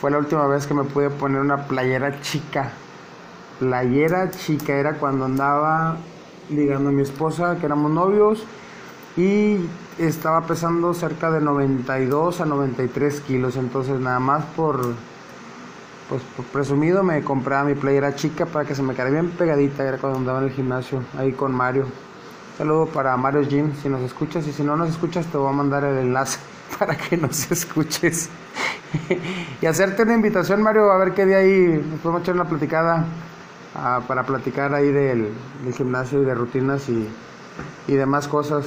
fue 0.00 0.10
la 0.10 0.18
última 0.18 0.46
vez 0.46 0.66
que 0.66 0.74
me 0.74 0.84
pude 0.84 1.10
poner 1.10 1.40
una 1.40 1.66
playera 1.66 2.20
chica. 2.20 2.70
Playera 3.58 4.30
chica 4.30 4.74
era 4.74 4.94
cuando 4.94 5.24
andaba 5.24 5.96
ligando 6.50 6.90
a 6.90 6.92
mi 6.92 7.02
esposa, 7.02 7.56
que 7.58 7.66
éramos 7.66 7.90
novios, 7.90 8.44
y 9.16 9.58
estaba 9.98 10.46
pesando 10.46 10.92
cerca 10.92 11.30
de 11.30 11.40
92 11.40 12.40
a 12.40 12.44
93 12.46 13.20
kilos. 13.20 13.56
Entonces, 13.56 14.00
nada 14.00 14.18
más 14.18 14.44
por, 14.56 14.80
pues, 16.08 16.22
por 16.36 16.44
presumido, 16.46 17.02
me 17.02 17.22
compraba 17.22 17.64
mi 17.64 17.74
playera 17.74 18.14
chica 18.16 18.46
para 18.46 18.64
que 18.64 18.74
se 18.74 18.82
me 18.82 18.94
quedara 18.94 19.10
bien 19.10 19.30
pegadita. 19.30 19.84
Era 19.84 19.98
cuando 19.98 20.18
andaba 20.18 20.38
en 20.40 20.44
el 20.46 20.50
gimnasio, 20.50 21.02
ahí 21.16 21.32
con 21.32 21.54
Mario. 21.54 21.86
Saludo 22.58 22.86
para 22.86 23.16
Mario 23.16 23.44
Jim, 23.48 23.72
si 23.82 23.88
nos 23.88 24.00
escuchas, 24.02 24.46
y 24.46 24.52
si 24.52 24.62
no 24.62 24.76
nos 24.76 24.90
escuchas, 24.90 25.26
te 25.26 25.36
voy 25.36 25.48
a 25.48 25.52
mandar 25.52 25.84
el 25.84 25.98
enlace 25.98 26.38
para 26.78 26.96
que 26.96 27.16
nos 27.16 27.50
escuches. 27.50 28.30
y 29.60 29.66
hacerte 29.66 30.02
una 30.02 30.14
invitación, 30.14 30.62
Mario, 30.62 30.90
a 30.90 30.98
ver 30.98 31.14
qué 31.14 31.26
día 31.26 31.38
ahí 31.38 31.84
nos 31.90 32.00
podemos 32.00 32.22
echar 32.22 32.34
una 32.36 32.44
platicada 32.44 33.06
ah, 33.74 34.02
para 34.06 34.24
platicar 34.24 34.72
ahí 34.72 34.92
del, 34.92 35.30
del, 35.64 35.74
gimnasio 35.74 36.22
y 36.22 36.24
de 36.24 36.34
rutinas 36.34 36.88
y, 36.88 37.08
y 37.88 37.94
demás 37.94 38.28
cosas. 38.28 38.66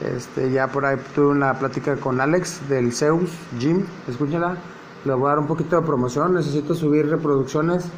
Este, 0.00 0.50
ya 0.50 0.66
por 0.68 0.84
ahí 0.84 0.98
tuve 1.14 1.28
una 1.28 1.58
plática 1.58 1.96
con 1.96 2.20
Alex 2.20 2.68
del 2.68 2.92
Zeus 2.92 3.30
Gym, 3.58 3.86
escúchala. 4.06 4.56
Le 5.04 5.14
voy 5.14 5.26
a 5.26 5.30
dar 5.30 5.38
un 5.38 5.46
poquito 5.46 5.80
de 5.80 5.86
promoción, 5.86 6.34
necesito 6.34 6.74
subir 6.74 7.08
reproducciones. 7.08 7.88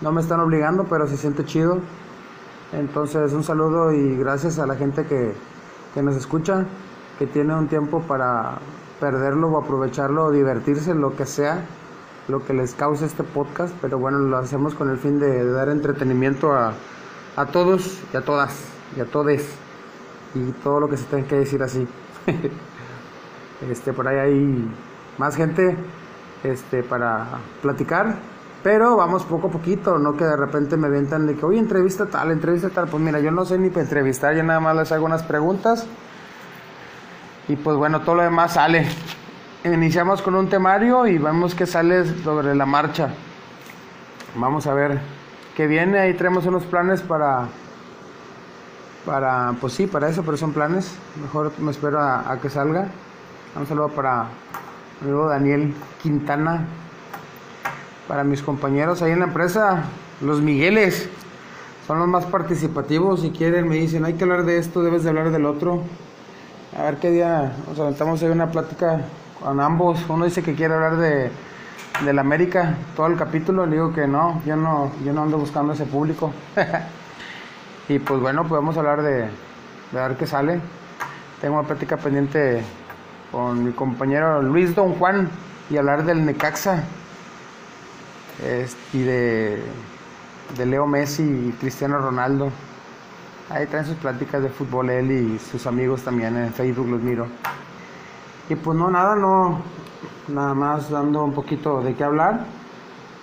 No 0.00 0.12
me 0.12 0.20
están 0.20 0.40
obligando, 0.40 0.84
pero 0.84 1.06
se 1.06 1.16
siente 1.16 1.44
chido. 1.44 1.78
Entonces, 2.72 3.32
un 3.32 3.42
saludo 3.42 3.92
y 3.92 4.16
gracias 4.16 4.58
a 4.58 4.66
la 4.66 4.76
gente 4.76 5.04
que, 5.06 5.34
que 5.92 6.02
nos 6.02 6.14
escucha, 6.14 6.66
que 7.18 7.26
tiene 7.26 7.54
un 7.54 7.66
tiempo 7.66 8.00
para 8.02 8.58
perderlo 9.00 9.48
o 9.48 9.58
aprovecharlo 9.60 10.26
o 10.26 10.30
divertirse, 10.30 10.94
lo 10.94 11.16
que 11.16 11.26
sea, 11.26 11.66
lo 12.28 12.44
que 12.44 12.54
les 12.54 12.74
cause 12.74 13.04
este 13.04 13.24
podcast. 13.24 13.74
Pero 13.80 13.98
bueno, 13.98 14.18
lo 14.18 14.36
hacemos 14.36 14.74
con 14.74 14.88
el 14.88 14.98
fin 14.98 15.18
de, 15.18 15.50
dar 15.50 15.68
entretenimiento 15.68 16.52
a, 16.52 16.74
a 17.36 17.46
todos 17.46 18.00
y 18.12 18.16
a 18.16 18.20
todas 18.20 18.54
y 18.96 19.00
a 19.00 19.04
todes 19.06 19.48
y 20.34 20.52
todo 20.62 20.80
lo 20.80 20.88
que 20.88 20.96
se 20.96 21.04
tenga 21.04 21.26
que 21.26 21.36
decir 21.36 21.62
así. 21.62 21.86
este, 23.70 23.92
por 23.92 24.08
ahí 24.08 24.18
hay 24.18 24.70
más 25.18 25.36
gente 25.36 25.76
este, 26.44 26.82
para 26.82 27.26
platicar, 27.62 28.16
pero 28.62 28.96
vamos 28.96 29.24
poco 29.24 29.48
a 29.48 29.50
poquito, 29.50 29.98
no 29.98 30.16
que 30.16 30.24
de 30.24 30.36
repente 30.36 30.76
me 30.76 30.88
ventan 30.88 31.26
de 31.26 31.34
que, 31.34 31.44
oye, 31.46 31.58
entrevista 31.58 32.06
tal, 32.06 32.30
entrevista 32.30 32.68
tal. 32.70 32.88
Pues 32.88 33.02
mira, 33.02 33.20
yo 33.20 33.30
no 33.30 33.44
sé 33.44 33.58
ni 33.58 33.70
para 33.70 33.82
entrevistar, 33.82 34.34
yo 34.34 34.42
nada 34.42 34.60
más 34.60 34.76
les 34.76 34.92
hago 34.92 35.06
unas 35.06 35.22
preguntas 35.22 35.86
y 37.48 37.56
pues 37.56 37.76
bueno, 37.76 38.00
todo 38.02 38.16
lo 38.16 38.22
demás 38.22 38.54
sale. 38.54 38.86
Iniciamos 39.64 40.22
con 40.22 40.34
un 40.34 40.48
temario 40.48 41.06
y 41.06 41.18
vemos 41.18 41.54
que 41.54 41.66
sale 41.66 42.04
sobre 42.22 42.54
la 42.54 42.64
marcha. 42.64 43.10
Vamos 44.36 44.66
a 44.66 44.74
ver 44.74 45.00
qué 45.56 45.66
viene, 45.66 45.98
ahí 45.98 46.14
tenemos 46.14 46.46
unos 46.46 46.64
planes 46.64 47.02
para 47.02 47.48
para, 49.04 49.54
pues 49.60 49.72
sí, 49.72 49.86
para 49.86 50.08
eso, 50.08 50.22
pero 50.22 50.36
son 50.36 50.52
planes. 50.52 50.94
Mejor 51.20 51.52
me 51.58 51.70
espero 51.70 52.00
a, 52.00 52.38
que 52.40 52.50
salga. 52.50 52.88
Un 53.58 53.66
saludo 53.66 53.88
para 53.88 54.26
amigo 55.00 55.28
Daniel 55.28 55.74
Quintana, 56.02 56.66
para 58.06 58.22
mis 58.22 58.42
compañeros 58.42 59.02
ahí 59.02 59.12
en 59.12 59.20
la 59.20 59.26
empresa, 59.26 59.84
los 60.20 60.40
Migueles. 60.40 61.08
Son 61.86 61.98
los 61.98 62.06
más 62.06 62.26
participativos. 62.26 63.22
Si 63.22 63.30
quieren, 63.30 63.68
me 63.68 63.76
dicen, 63.76 64.04
hay 64.04 64.14
que 64.14 64.24
hablar 64.24 64.44
de 64.44 64.58
esto, 64.58 64.82
debes 64.82 65.02
de 65.02 65.08
hablar 65.08 65.30
del 65.30 65.46
otro. 65.46 65.82
A 66.78 66.82
ver 66.84 66.98
qué 66.98 67.10
día 67.10 67.52
nos 67.66 67.78
aventamos 67.80 68.22
ahí 68.22 68.28
una 68.28 68.50
plática 68.52 69.00
con 69.40 69.60
ambos. 69.60 69.98
Uno 70.08 70.24
dice 70.26 70.42
que 70.42 70.54
quiere 70.54 70.74
hablar 70.74 70.98
de, 70.98 71.30
de 72.04 72.12
la 72.12 72.20
América, 72.20 72.76
todo 72.94 73.08
el 73.08 73.16
capítulo. 73.16 73.66
Le 73.66 73.72
digo 73.72 73.92
que 73.92 74.06
no, 74.06 74.40
yo 74.46 74.54
no, 74.54 74.92
yo 75.04 75.12
no 75.12 75.22
ando 75.22 75.38
buscando 75.38 75.72
ese 75.72 75.86
público. 75.86 76.32
Y 77.90 77.98
pues 77.98 78.20
bueno, 78.20 78.46
podemos 78.46 78.76
hablar 78.76 79.02
de, 79.02 79.22
de 79.22 79.30
ver 79.92 80.16
qué 80.16 80.24
sale. 80.24 80.60
Tengo 81.40 81.58
una 81.58 81.66
plática 81.66 81.96
pendiente 81.96 82.62
con 83.32 83.64
mi 83.64 83.72
compañero 83.72 84.40
Luis 84.40 84.76
Don 84.76 84.92
Juan 84.92 85.28
y 85.68 85.76
hablar 85.76 86.04
del 86.04 86.24
Necaxa 86.24 86.84
y 88.92 89.02
de, 89.02 89.60
de 90.56 90.66
Leo 90.66 90.86
Messi 90.86 91.24
y 91.24 91.52
Cristiano 91.58 91.98
Ronaldo. 91.98 92.50
Ahí 93.48 93.66
traen 93.66 93.86
sus 93.86 93.96
pláticas 93.96 94.40
de 94.40 94.50
fútbol 94.50 94.88
él 94.90 95.10
y 95.10 95.38
sus 95.40 95.66
amigos 95.66 96.02
también 96.02 96.36
en 96.36 96.52
Facebook 96.52 96.86
los 96.86 97.02
miro. 97.02 97.26
Y 98.48 98.54
pues 98.54 98.78
no, 98.78 98.88
nada, 98.88 99.16
no, 99.16 99.62
nada 100.28 100.54
más 100.54 100.90
dando 100.90 101.24
un 101.24 101.32
poquito 101.32 101.80
de 101.80 101.96
qué 101.96 102.04
hablar 102.04 102.44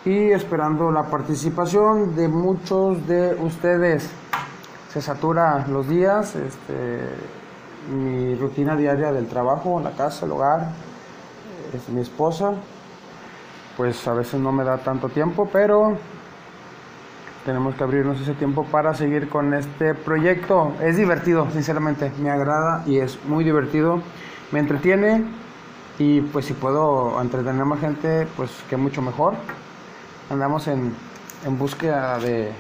y 0.04 0.32
esperando 0.32 0.92
la 0.92 1.04
participación 1.04 2.18
de 2.18 2.28
muchos 2.28 3.08
de 3.08 3.34
ustedes 3.40 4.12
se 4.98 5.04
satura 5.04 5.64
los 5.70 5.88
días, 5.88 6.36
este, 6.36 7.08
mi 7.94 8.34
rutina 8.34 8.76
diaria 8.76 9.12
del 9.12 9.28
trabajo, 9.28 9.80
la 9.80 9.92
casa, 9.92 10.26
el 10.26 10.32
hogar, 10.32 10.72
es 11.72 11.88
mi 11.90 12.02
esposa, 12.02 12.54
pues 13.76 14.08
a 14.08 14.14
veces 14.14 14.40
no 14.40 14.52
me 14.52 14.64
da 14.64 14.80
tanto 14.80 15.10
tiempo, 15.10 15.48
pero 15.54 15.98
tenemos 17.46 17.76
que 17.76 17.84
abrirnos 17.84 18.20
ese 18.20 18.34
tiempo 18.34 18.66
para 18.66 18.96
seguir 18.96 19.30
con 19.30 19.54
este 19.54 19.94
proyecto. 19.94 20.74
Es 20.82 20.98
divertido, 20.98 21.48
sinceramente, 21.52 22.12
me 22.20 22.32
agrada 22.32 22.82
y 22.88 22.98
es 22.98 23.24
muy 23.26 23.44
divertido, 23.44 24.02
me 24.52 24.62
entretiene 24.62 25.26
y 26.00 26.22
pues 26.22 26.46
si 26.46 26.54
puedo 26.54 27.22
entretener 27.22 27.66
más 27.66 27.82
gente, 27.82 28.28
pues 28.36 28.50
que 28.68 28.78
mucho 28.78 29.04
mejor. 29.04 29.36
Andamos 30.32 30.68
en, 30.68 30.92
en 31.46 31.58
búsqueda 31.60 32.18
de 32.18 32.52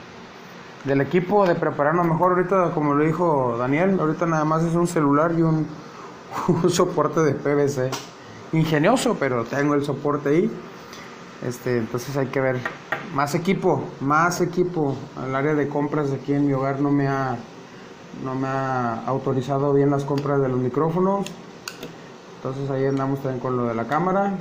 del 0.87 1.01
equipo, 1.01 1.45
de 1.45 1.55
prepararnos 1.55 2.07
mejor. 2.07 2.33
Ahorita, 2.33 2.71
como 2.73 2.93
lo 2.93 3.03
dijo 3.03 3.57
Daniel, 3.57 3.99
ahorita 3.99 4.25
nada 4.25 4.45
más 4.45 4.63
es 4.63 4.73
un 4.73 4.87
celular 4.87 5.33
y 5.37 5.41
un, 5.41 5.67
soporte 6.69 7.21
de 7.21 7.33
PVC. 7.33 7.91
Ingenioso, 8.53 9.17
pero 9.19 9.43
tengo 9.43 9.75
el 9.75 9.83
soporte 9.83 10.29
ahí. 10.29 10.51
Este, 11.45 11.77
entonces 11.77 12.15
hay 12.17 12.27
que 12.27 12.39
ver 12.39 12.57
más 13.13 13.35
equipo, 13.35 13.83
más 13.99 14.41
equipo. 14.41 14.95
El 15.25 15.35
área 15.35 15.53
de 15.53 15.67
compras 15.67 16.11
aquí 16.11 16.33
en 16.33 16.47
mi 16.47 16.53
hogar 16.53 16.79
no 16.79 16.89
me 16.89 17.07
ha 17.07 17.37
no 18.23 18.33
me 18.33 18.47
ha 18.47 19.03
autorizado 19.05 19.73
bien 19.73 19.91
las 19.91 20.03
compras 20.03 20.41
de 20.41 20.47
los 20.47 20.59
micrófonos. 20.59 21.27
Entonces 22.37 22.69
ahí 22.71 22.85
andamos 22.85 23.21
también 23.21 23.39
con 23.39 23.57
lo 23.57 23.65
de 23.65 23.75
la 23.75 23.85
cámara 23.85 24.33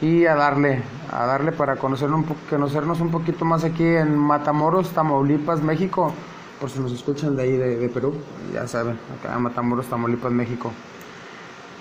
y 0.00 0.26
a 0.26 0.34
darle, 0.34 0.82
a 1.10 1.26
darle 1.26 1.52
para 1.52 1.76
conocernos 1.76 2.20
un, 2.20 2.36
conocernos 2.48 3.00
un 3.00 3.10
poquito 3.10 3.44
más 3.44 3.64
aquí 3.64 3.84
en 3.84 4.16
Matamoros, 4.16 4.90
Tamaulipas, 4.90 5.62
México, 5.62 6.12
por 6.60 6.70
si 6.70 6.80
nos 6.80 6.92
escuchan 6.92 7.36
de 7.36 7.42
ahí 7.42 7.56
de, 7.56 7.88
Perú, 7.88 8.14
ya 8.52 8.66
saben, 8.68 8.98
acá 9.18 9.34
en 9.34 9.42
Matamoros, 9.42 9.86
Tamaulipas, 9.86 10.32
México. 10.32 10.72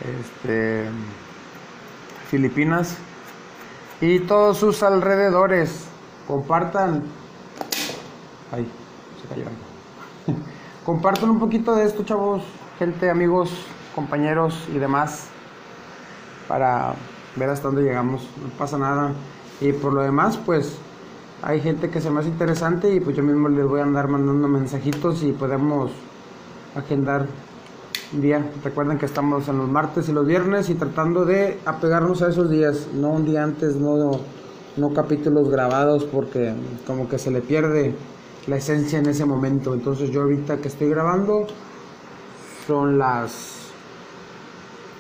Este, 0.02 0.86
Filipinas 2.30 2.98
y 4.02 4.20
todos 4.20 4.58
sus 4.58 4.84
alrededores. 4.84 5.88
Compartan. 6.28 7.04
Ay, 8.52 8.68
se 9.22 9.28
cayó. 9.28 9.46
Compartan 10.86 11.30
un 11.30 11.40
poquito 11.40 11.76
de 11.76 11.86
esto, 11.86 12.04
chavos, 12.04 12.44
gente, 12.78 13.10
amigos, 13.10 13.52
compañeros 13.96 14.68
y 14.74 14.78
demás 14.78 15.30
para 16.48 16.94
ver 17.38 17.50
hasta 17.50 17.68
dónde 17.68 17.84
llegamos, 17.84 18.28
no 18.42 18.50
pasa 18.58 18.78
nada. 18.78 19.14
Y 19.62 19.74
por 19.74 19.94
lo 19.94 20.02
demás, 20.02 20.38
pues 20.38 20.78
hay 21.42 21.62
gente 21.62 21.90
que 21.90 22.02
se 22.02 22.10
me 22.10 22.20
hace 22.20 22.30
interesante 22.30 22.94
y 22.94 23.00
pues 23.00 23.16
yo 23.16 23.24
mismo 23.24 23.48
les 23.50 23.66
voy 23.66 23.80
a 23.80 23.84
andar 23.84 24.08
mandando 24.08 24.48
mensajitos 24.48 25.24
y 25.24 25.32
podemos 25.32 25.92
agendar 26.76 27.28
un 28.14 28.22
día. 28.22 28.44
Recuerden 28.64 28.98
que 28.98 29.06
estamos 29.06 29.48
en 29.48 29.58
los 29.58 29.70
martes 29.70 30.10
y 30.10 30.14
los 30.14 30.26
viernes 30.26 30.70
y 30.70 30.76
tratando 30.76 31.26
de 31.26 31.60
apegarnos 31.66 32.22
a 32.22 32.30
esos 32.30 32.50
días, 32.50 32.88
no 32.94 33.10
un 33.10 33.26
día 33.26 33.44
antes, 33.44 33.76
no, 33.76 34.20
no 34.78 34.90
capítulos 34.94 35.50
grabados 35.50 36.06
porque 36.06 36.54
como 36.86 37.08
que 37.08 37.20
se 37.20 37.32
le 37.32 37.42
pierde 37.42 37.96
la 38.48 38.58
esencia 38.58 39.00
en 39.00 39.08
ese 39.08 39.26
momento. 39.26 39.74
Entonces 39.74 40.10
yo 40.10 40.22
ahorita 40.22 40.58
que 40.58 40.70
estoy 40.70 40.90
grabando 40.90 41.46
son 42.66 42.98
las 42.98 43.70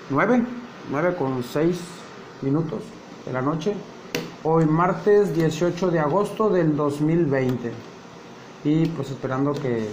9, 0.09 0.45
9 0.91 1.15
con 1.17 1.43
6 1.43 1.96
minutos 2.41 2.81
de 3.25 3.33
la 3.33 3.41
noche. 3.41 3.73
Hoy 4.43 4.65
martes 4.65 5.33
18 5.35 5.91
de 5.91 5.99
agosto 5.99 6.49
del 6.49 6.75
2020. 6.75 7.71
Y 8.63 8.85
pues 8.87 9.11
esperando 9.11 9.53
que 9.53 9.87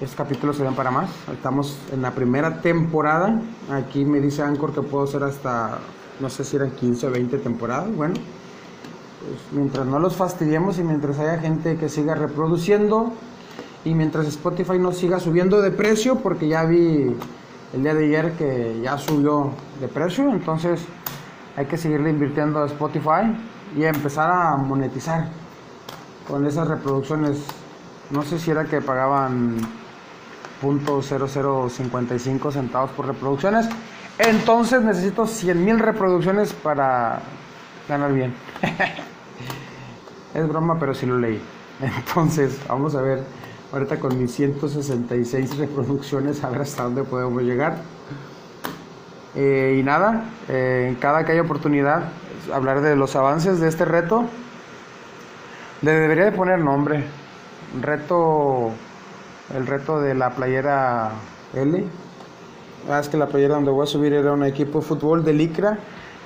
estos 0.00 0.16
capítulos 0.16 0.56
se 0.56 0.64
den 0.64 0.74
para 0.74 0.90
más. 0.90 1.10
Estamos 1.32 1.78
en 1.92 2.02
la 2.02 2.12
primera 2.12 2.60
temporada. 2.60 3.40
Aquí 3.70 4.04
me 4.04 4.20
dice 4.20 4.42
Anchor 4.42 4.72
que 4.72 4.82
puedo 4.82 5.04
hacer 5.04 5.22
hasta, 5.24 5.78
no 6.20 6.30
sé 6.30 6.44
si 6.44 6.56
eran 6.56 6.70
15 6.70 7.06
o 7.08 7.10
20 7.10 7.38
temporadas. 7.38 7.94
Bueno, 7.94 8.14
pues 8.14 9.40
mientras 9.52 9.86
no 9.86 9.98
los 9.98 10.14
fastidiemos 10.16 10.78
y 10.78 10.84
mientras 10.84 11.18
haya 11.18 11.38
gente 11.38 11.76
que 11.76 11.88
siga 11.88 12.14
reproduciendo 12.14 13.12
y 13.84 13.94
mientras 13.94 14.26
Spotify 14.26 14.78
no 14.78 14.92
siga 14.92 15.18
subiendo 15.18 15.60
de 15.60 15.70
precio, 15.70 16.16
porque 16.16 16.48
ya 16.48 16.64
vi 16.64 17.14
el 17.72 17.82
día 17.82 17.94
de 17.94 18.06
ayer 18.06 18.32
que 18.32 18.80
ya 18.82 18.98
subió 18.98 19.50
de 19.80 19.88
precio, 19.88 20.30
entonces 20.30 20.80
hay 21.58 21.66
que 21.66 21.76
seguirle 21.76 22.08
invirtiendo 22.10 22.62
a 22.62 22.66
Spotify 22.66 23.36
y 23.76 23.82
empezar 23.82 24.30
a 24.30 24.56
monetizar 24.56 25.26
con 26.28 26.46
esas 26.46 26.68
reproducciones. 26.68 27.42
No 28.10 28.22
sé 28.22 28.38
si 28.38 28.52
era 28.52 28.64
que 28.64 28.80
pagaban 28.80 29.56
.0055 30.62 32.52
centavos 32.52 32.92
por 32.92 33.08
reproducciones. 33.08 33.68
Entonces 34.18 34.82
necesito 34.82 35.26
100 35.26 35.64
mil 35.64 35.80
reproducciones 35.80 36.52
para 36.52 37.22
ganar 37.88 38.12
bien. 38.12 38.32
es 40.34 40.48
broma, 40.48 40.78
pero 40.78 40.94
sí 40.94 41.06
lo 41.06 41.18
leí. 41.18 41.42
Entonces, 41.80 42.56
vamos 42.68 42.94
a 42.94 43.02
ver 43.02 43.24
ahorita 43.72 43.98
con 43.98 44.16
mis 44.16 44.32
166 44.32 45.56
reproducciones, 45.56 46.44
a 46.44 46.50
ver 46.50 46.60
hasta 46.60 46.84
dónde 46.84 47.02
podemos 47.02 47.42
llegar. 47.42 47.78
Eh, 49.34 49.76
y 49.78 49.82
nada, 49.82 50.24
eh, 50.48 50.96
cada 51.00 51.24
que 51.24 51.32
haya 51.32 51.42
oportunidad, 51.42 52.04
hablar 52.52 52.80
de 52.80 52.96
los 52.96 53.14
avances 53.16 53.60
de 53.60 53.68
este 53.68 53.84
reto. 53.84 54.24
Le 55.82 55.92
debería 55.92 56.24
de 56.24 56.32
poner 56.32 56.58
nombre. 56.58 57.04
Reto, 57.80 58.70
el 59.54 59.66
reto 59.66 60.00
de 60.00 60.14
la 60.14 60.30
playera 60.30 61.10
L. 61.54 61.84
Ah, 62.90 63.00
es 63.00 63.08
que 63.08 63.16
la 63.16 63.26
playera 63.26 63.54
donde 63.54 63.70
voy 63.70 63.84
a 63.84 63.86
subir 63.86 64.12
era 64.12 64.32
un 64.32 64.44
equipo 64.44 64.80
de 64.80 64.84
fútbol 64.86 65.24
de 65.24 65.34
licra 65.34 65.78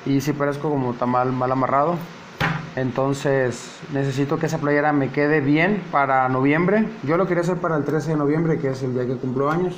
y 0.06 0.20
si 0.20 0.32
parezco 0.32 0.70
como 0.70 0.94
tamal 0.94 1.32
mal 1.32 1.50
amarrado. 1.50 1.96
Entonces 2.76 3.78
necesito 3.92 4.38
que 4.38 4.46
esa 4.46 4.58
playera 4.58 4.92
me 4.92 5.10
quede 5.10 5.40
bien 5.40 5.82
para 5.90 6.28
noviembre. 6.28 6.88
Yo 7.02 7.16
lo 7.16 7.26
quería 7.26 7.42
hacer 7.42 7.58
para 7.58 7.76
el 7.76 7.84
13 7.84 8.12
de 8.12 8.16
noviembre, 8.16 8.58
que 8.58 8.70
es 8.70 8.82
el 8.82 8.94
día 8.94 9.06
que 9.06 9.16
cumplo 9.16 9.50
años, 9.50 9.74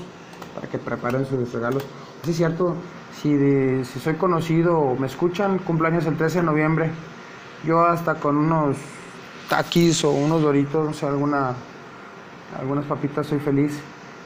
para 0.54 0.68
que 0.68 0.78
preparen 0.78 1.26
sus 1.26 1.52
regalos. 1.52 1.84
Sí, 2.22 2.30
es 2.30 2.36
cierto, 2.36 2.76
si, 3.20 3.84
si 3.84 4.00
soy 4.00 4.14
conocido 4.14 4.78
o 4.78 4.96
me 4.96 5.06
escuchan, 5.06 5.58
cumpleaños 5.58 6.06
el 6.06 6.16
13 6.16 6.40
de 6.40 6.44
noviembre. 6.44 6.90
Yo 7.64 7.80
hasta 7.80 8.14
con 8.16 8.36
unos 8.36 8.76
taquis 9.48 10.04
o 10.04 10.10
unos 10.10 10.42
doritos, 10.42 10.88
o 10.88 10.92
sea, 10.92 11.10
alguna, 11.10 11.54
algunas 12.58 12.84
papitas 12.86 13.26
soy 13.26 13.38
feliz. 13.38 13.80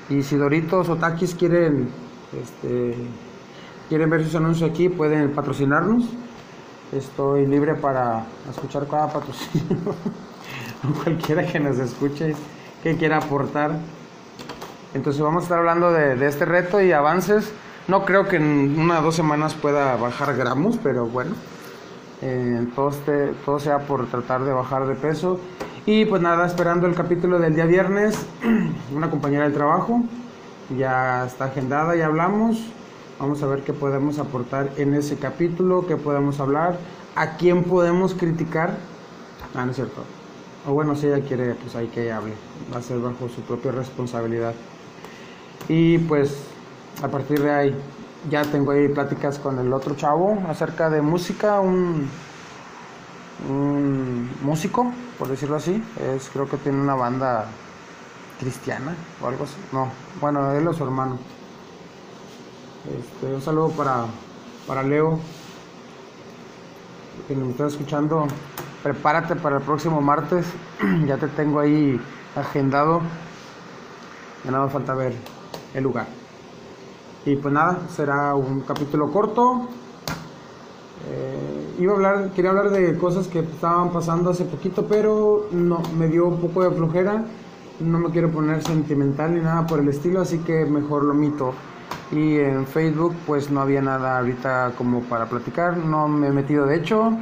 Y 0.08 0.22
si 0.22 0.36
doritos 0.36 0.88
o 0.88 0.96
taquis 0.96 1.34
quieren, 1.34 1.88
este, 2.32 2.94
quieren 3.88 4.10
ver 4.10 4.24
sus 4.24 4.34
anuncios 4.34 4.70
aquí, 4.70 4.88
pueden 4.88 5.32
patrocinarnos. 5.32 6.04
Estoy 6.92 7.46
libre 7.46 7.74
para 7.74 8.24
escuchar 8.48 8.88
cada 8.88 9.12
patrocinio. 9.12 9.94
Cualquiera 11.04 11.46
que 11.46 11.60
nos 11.60 11.78
escuche, 11.78 12.34
que 12.82 12.96
quiera 12.96 13.18
aportar. 13.18 13.78
Entonces 14.94 15.20
vamos 15.20 15.42
a 15.42 15.44
estar 15.44 15.58
hablando 15.58 15.92
de, 15.92 16.16
de 16.16 16.26
este 16.26 16.46
reto 16.46 16.80
y 16.80 16.92
avances. 16.92 17.52
No 17.88 18.04
creo 18.04 18.28
que 18.28 18.36
en 18.36 18.78
una 18.78 19.00
o 19.00 19.02
dos 19.02 19.14
semanas 19.14 19.54
pueda 19.54 19.96
bajar 19.96 20.36
gramos, 20.36 20.78
pero 20.82 21.06
bueno. 21.06 21.34
Eh, 22.20 22.66
todo, 22.74 22.90
este, 22.90 23.28
todo 23.46 23.58
sea 23.58 23.78
por 23.86 24.06
tratar 24.08 24.44
de 24.44 24.52
bajar 24.52 24.86
de 24.86 24.94
peso. 24.94 25.40
Y 25.86 26.04
pues 26.04 26.20
nada, 26.20 26.46
esperando 26.46 26.86
el 26.86 26.94
capítulo 26.94 27.38
del 27.38 27.54
día 27.54 27.64
viernes, 27.64 28.26
una 28.94 29.08
compañera 29.08 29.44
del 29.44 29.54
trabajo 29.54 30.02
ya 30.76 31.24
está 31.24 31.46
agendada, 31.46 31.96
ya 31.96 32.06
hablamos. 32.06 32.62
Vamos 33.18 33.42
a 33.42 33.46
ver 33.46 33.62
qué 33.62 33.72
podemos 33.72 34.18
aportar 34.18 34.68
en 34.76 34.92
ese 34.92 35.16
capítulo, 35.16 35.86
qué 35.86 35.96
podemos 35.96 36.40
hablar, 36.40 36.78
a 37.16 37.38
quién 37.38 37.64
podemos 37.64 38.12
criticar. 38.12 38.76
Ah, 39.54 39.64
no 39.64 39.70
es 39.70 39.76
cierto. 39.76 40.04
O 40.66 40.74
bueno, 40.74 40.94
si 40.94 41.06
ella 41.06 41.26
quiere, 41.26 41.54
pues 41.54 41.74
ahí 41.74 41.86
que 41.86 42.12
hable. 42.12 42.34
Va 42.70 42.80
a 42.80 42.82
ser 42.82 42.98
bajo 42.98 43.30
su 43.30 43.40
propia 43.40 43.72
responsabilidad. 43.72 44.52
Y 45.70 45.96
pues 45.98 46.36
a 47.02 47.08
partir 47.08 47.40
de 47.40 47.50
ahí 47.50 47.74
ya 48.28 48.42
tengo 48.42 48.72
ahí 48.72 48.88
pláticas 48.88 49.38
con 49.38 49.58
el 49.58 49.72
otro 49.72 49.94
chavo 49.94 50.42
acerca 50.48 50.90
de 50.90 51.00
música, 51.00 51.60
un, 51.60 52.08
músico, 54.42 54.92
por 55.18 55.28
decirlo 55.28 55.56
así. 55.56 55.82
Es, 56.00 56.28
creo 56.30 56.48
que 56.48 56.56
tiene 56.56 56.80
una 56.80 56.94
banda 56.94 57.46
cristiana 58.40 58.94
o 59.22 59.28
algo 59.28 59.44
así. 59.44 59.54
No, 59.72 59.88
bueno, 60.20 60.52
él 60.52 60.66
o 60.66 60.72
su 60.72 60.84
hermano. 60.84 61.18
Este, 62.98 63.32
un 63.32 63.42
saludo 63.42 63.70
para, 63.70 64.06
para 64.66 64.82
Leo, 64.82 65.18
que 67.28 67.36
me 67.36 67.50
está 67.50 67.66
escuchando. 67.66 68.26
Prepárate 68.82 69.36
para 69.36 69.58
el 69.58 69.62
próximo 69.62 70.00
martes. 70.00 70.46
ya 71.06 71.16
te 71.16 71.28
tengo 71.28 71.60
ahí 71.60 72.00
agendado. 72.34 73.00
Ya 74.44 74.50
nada 74.50 74.64
más 74.64 74.72
falta 74.72 74.94
ver 74.94 75.14
el 75.74 75.82
lugar. 75.84 76.17
Y 77.24 77.36
pues 77.36 77.52
nada, 77.52 77.78
será 77.94 78.34
un 78.34 78.60
capítulo 78.60 79.10
corto. 79.10 79.68
Eh, 81.10 81.76
iba 81.78 81.92
a 81.92 81.96
hablar, 81.96 82.30
quería 82.30 82.50
hablar 82.50 82.70
de 82.70 82.96
cosas 82.96 83.26
que 83.28 83.40
estaban 83.40 83.90
pasando 83.90 84.30
hace 84.30 84.44
poquito, 84.44 84.86
pero 84.86 85.46
no, 85.52 85.82
me 85.96 86.08
dio 86.08 86.26
un 86.26 86.40
poco 86.40 86.62
de 86.62 86.70
flojera. 86.70 87.24
No 87.80 87.98
me 87.98 88.10
quiero 88.10 88.30
poner 88.30 88.62
sentimental 88.62 89.34
ni 89.34 89.40
nada 89.40 89.66
por 89.66 89.80
el 89.80 89.88
estilo, 89.88 90.20
así 90.20 90.38
que 90.38 90.64
mejor 90.64 91.04
lo 91.04 91.14
mito 91.14 91.54
y 92.10 92.38
en 92.38 92.66
Facebook 92.66 93.14
pues 93.26 93.50
no 93.50 93.60
había 93.60 93.82
nada 93.82 94.18
ahorita 94.18 94.72
como 94.78 95.02
para 95.02 95.26
platicar, 95.26 95.76
no 95.76 96.08
me 96.08 96.28
he 96.28 96.32
metido 96.32 96.66
de 96.66 96.76
hecho 96.76 97.12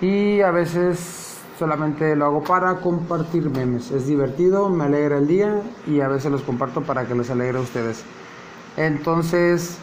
y 0.00 0.40
a 0.40 0.50
veces 0.50 1.40
solamente 1.58 2.14
lo 2.16 2.26
hago 2.26 2.42
para 2.42 2.76
compartir 2.76 3.50
memes, 3.50 3.90
es 3.90 4.06
divertido, 4.06 4.68
me 4.68 4.84
alegra 4.84 5.18
el 5.18 5.26
día 5.26 5.62
y 5.86 6.00
a 6.00 6.08
veces 6.08 6.30
los 6.30 6.42
comparto 6.42 6.82
para 6.82 7.06
que 7.06 7.14
les 7.14 7.30
alegre 7.30 7.58
a 7.58 7.60
ustedes. 7.60 8.04
Entonces, 8.76 9.76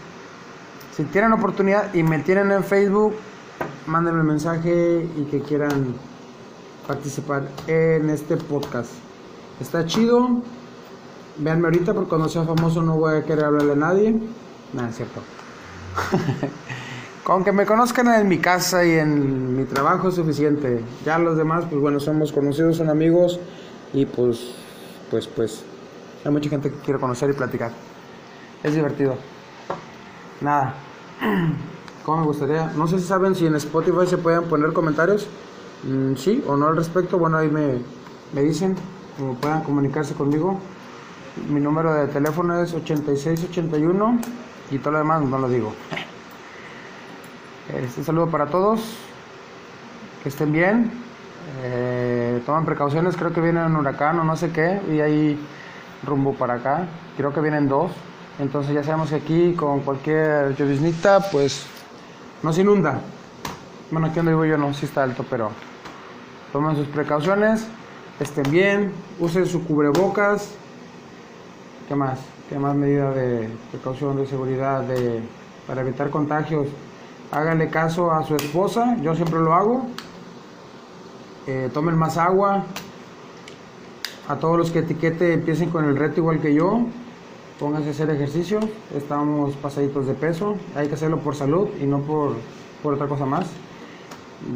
si 0.95 1.03
tienen 1.05 1.33
oportunidad 1.33 1.93
y 1.93 2.03
me 2.03 2.19
tienen 2.19 2.51
en 2.51 2.63
Facebook, 2.63 3.15
mándenme 3.87 4.19
el 4.19 4.25
mensaje 4.25 5.07
y 5.15 5.23
que 5.25 5.41
quieran 5.41 5.93
participar 6.87 7.47
en 7.67 8.09
este 8.09 8.37
podcast. 8.37 8.91
Está 9.59 9.85
chido, 9.85 10.41
Veanme 11.39 11.67
ahorita 11.67 11.93
porque 11.93 12.09
cuando 12.09 12.27
sea 12.27 12.43
famoso 12.43 12.81
no 12.81 12.97
voy 12.97 13.15
a 13.15 13.23
querer 13.23 13.45
hablarle 13.45 13.71
a 13.71 13.75
nadie. 13.75 14.19
Nada, 14.73 14.89
es 14.89 14.97
cierto. 14.97 15.21
Con 17.23 17.45
que 17.45 17.51
me 17.53 17.65
conozcan 17.65 18.07
en 18.13 18.27
mi 18.27 18.39
casa 18.39 18.83
y 18.83 18.91
en 18.91 19.55
mi 19.55 19.63
trabajo 19.63 20.09
es 20.09 20.15
suficiente. 20.15 20.83
Ya 21.05 21.17
los 21.17 21.37
demás, 21.37 21.65
pues 21.69 21.81
bueno, 21.81 21.99
somos 21.99 22.33
conocidos, 22.33 22.77
son 22.77 22.89
amigos 22.89 23.39
y 23.93 24.05
pues, 24.05 24.53
pues, 25.09 25.27
pues, 25.27 25.63
hay 26.25 26.31
mucha 26.31 26.49
gente 26.49 26.71
que 26.71 26.77
quiere 26.79 26.99
conocer 26.99 27.29
y 27.29 27.33
platicar. 27.33 27.71
Es 28.63 28.75
divertido. 28.75 29.15
Nada. 30.41 30.75
¿Cómo 32.05 32.21
me 32.21 32.25
gustaría? 32.25 32.67
No 32.75 32.87
sé 32.87 32.99
si 32.99 33.05
saben 33.05 33.35
si 33.35 33.45
en 33.45 33.55
Spotify 33.55 34.05
se 34.05 34.17
pueden 34.17 34.43
poner 34.43 34.73
comentarios. 34.73 35.27
Mm, 35.83 36.15
sí 36.15 36.43
o 36.47 36.57
no 36.57 36.67
al 36.67 36.75
respecto. 36.75 37.17
Bueno, 37.17 37.37
ahí 37.37 37.49
me, 37.49 37.79
me 38.33 38.41
dicen, 38.41 38.75
como 39.17 39.35
puedan 39.35 39.63
comunicarse 39.63 40.13
conmigo. 40.13 40.59
Mi 41.49 41.61
número 41.61 41.93
de 41.93 42.07
teléfono 42.07 42.61
es 42.61 42.73
8681 42.73 44.19
y 44.71 44.79
todo 44.79 44.91
lo 44.91 44.97
demás 44.97 45.21
no 45.21 45.37
lo 45.37 45.47
digo. 45.47 45.73
Este 47.73 48.03
saludo 48.03 48.29
para 48.29 48.47
todos. 48.47 48.97
Que 50.23 50.29
estén 50.29 50.51
bien. 50.51 50.91
Eh, 51.63 52.41
toman 52.45 52.65
precauciones. 52.65 53.15
Creo 53.15 53.31
que 53.31 53.39
viene 53.39 53.65
un 53.65 53.75
huracán 53.77 54.19
o 54.19 54.23
no 54.25 54.35
sé 54.35 54.51
qué. 54.51 54.81
Y 54.91 54.99
ahí 54.99 55.39
rumbo 56.03 56.33
para 56.33 56.55
acá. 56.55 56.87
Creo 57.15 57.31
que 57.31 57.39
vienen 57.39 57.69
dos. 57.69 57.91
Entonces 58.39 58.73
ya 58.73 58.83
sabemos 58.83 59.09
que 59.09 59.15
aquí 59.15 59.53
con 59.53 59.81
cualquier 59.81 60.55
lloviznita 60.55 61.19
pues 61.31 61.65
no 62.41 62.53
se 62.53 62.61
inunda. 62.61 63.01
Bueno, 63.91 64.07
aquí 64.07 64.17
donde 64.17 64.31
vivo 64.31 64.45
yo 64.45 64.57
no, 64.57 64.73
sí 64.73 64.85
está 64.85 65.03
alto, 65.03 65.25
pero 65.29 65.51
tomen 66.51 66.75
sus 66.75 66.87
precauciones. 66.87 67.67
Estén 68.19 68.49
bien. 68.51 68.91
Usen 69.19 69.45
su 69.45 69.63
cubrebocas 69.65 70.55
¿Qué 71.89 71.95
más? 71.95 72.19
¿Qué 72.47 72.59
más 72.59 72.75
medidas 72.75 73.15
de 73.15 73.49
precaución, 73.71 74.15
de 74.15 74.27
seguridad, 74.27 74.83
de, 74.83 75.23
para 75.65 75.81
evitar 75.81 76.11
contagios? 76.11 76.67
Háganle 77.31 77.67
caso 77.69 78.11
a 78.11 78.23
su 78.23 78.35
esposa, 78.35 78.95
yo 79.01 79.15
siempre 79.15 79.39
lo 79.39 79.55
hago. 79.55 79.87
Eh, 81.47 81.71
tomen 81.73 81.97
más 81.97 82.15
agua. 82.19 82.63
A 84.27 84.35
todos 84.35 84.55
los 84.55 84.69
que 84.69 84.79
etiquete 84.79 85.33
empiecen 85.33 85.71
con 85.71 85.83
el 85.83 85.97
reto 85.97 86.19
igual 86.19 86.39
que 86.39 86.53
yo. 86.53 86.85
Pónganse 87.59 87.89
a 87.89 87.91
hacer 87.91 88.09
ejercicio. 88.09 88.59
Estamos 88.95 89.53
pasaditos 89.55 90.07
de 90.07 90.13
peso. 90.13 90.55
Hay 90.75 90.87
que 90.87 90.93
hacerlo 90.93 91.19
por 91.19 91.35
salud 91.35 91.67
y 91.81 91.85
no 91.85 91.99
por, 91.99 92.35
por 92.81 92.93
otra 92.93 93.07
cosa 93.07 93.25
más. 93.25 93.47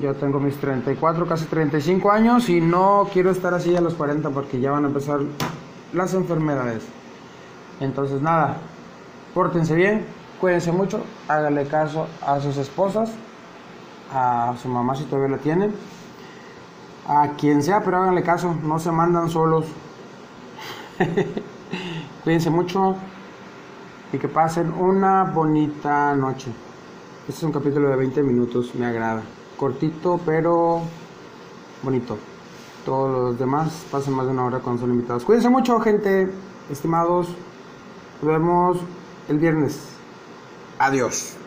Yo 0.02 0.16
tengo 0.16 0.40
mis 0.40 0.56
34, 0.56 1.28
casi 1.28 1.46
35 1.46 2.10
años 2.10 2.48
y 2.48 2.62
no 2.62 3.10
quiero 3.12 3.32
estar 3.32 3.54
así 3.54 3.76
a 3.76 3.82
los 3.82 3.96
40 3.96 4.30
porque 4.30 4.62
ya 4.62 4.72
van 4.72 4.86
a 4.86 4.88
empezar 4.88 5.20
las 5.92 6.14
enfermedades. 6.14 6.84
Entonces 7.82 8.22
nada, 8.22 8.58
pórtense 9.34 9.76
bien, 9.76 10.06
cuídense 10.40 10.72
mucho, 10.72 11.04
háganle 11.28 11.68
caso 11.68 12.08
a 12.26 12.40
sus 12.40 12.56
esposas, 12.56 13.12
a 14.14 14.56
su 14.62 14.70
mamá 14.70 14.96
si 14.96 15.04
todavía 15.04 15.36
la 15.36 15.42
tienen, 15.42 15.76
a 17.06 17.32
quien 17.38 17.62
sea, 17.62 17.84
pero 17.84 17.98
háganle 17.98 18.24
caso, 18.24 18.56
no 18.64 18.80
se 18.80 18.92
mandan 18.92 19.30
solos. 19.30 19.66
cuídense 22.24 22.50
mucho 22.50 22.96
y 24.12 24.18
que 24.18 24.28
pasen 24.28 24.72
una 24.72 25.24
bonita 25.24 26.16
noche. 26.16 26.52
Este 27.28 27.40
es 27.40 27.44
un 27.44 27.52
capítulo 27.52 27.90
de 27.90 27.96
20 27.96 28.24
minutos, 28.24 28.74
me 28.76 28.86
agrada. 28.86 29.24
Cortito, 29.58 30.20
pero 30.26 30.82
bonito. 31.82 32.18
Todos 32.86 33.12
los 33.12 33.40
demás 33.40 33.86
pasan 33.92 34.14
más 34.14 34.26
de 34.26 34.34
una 34.34 34.46
hora 34.46 34.60
cuando 34.60 34.82
son 34.82 34.92
invitados. 34.92 35.24
Cuídense 35.24 35.50
mucho, 35.50 35.80
gente. 35.80 36.32
Estimados, 36.70 37.30
nos 38.22 38.32
vemos 38.32 38.78
el 39.30 39.40
viernes. 39.40 39.90
Adiós. 40.80 41.38